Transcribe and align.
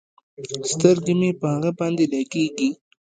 سترګې 0.71 1.13
مې 1.19 1.29
په 1.39 1.45
هغه 1.53 1.71
باندې 1.79 2.05
لګېږي. 2.13 2.69